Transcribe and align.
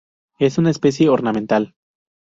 Es 0.39 0.57
una 0.57 0.71
especie 0.71 1.09
ornamental. 1.09 1.75